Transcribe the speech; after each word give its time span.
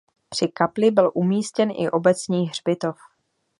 Při 0.29 0.47
kapli 0.47 0.91
byl 0.91 1.11
umístěn 1.13 1.71
i 1.71 1.89
obecní 1.89 2.47
hřbitov. 2.49 2.95